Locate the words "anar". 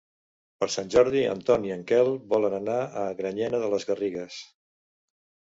2.61-2.79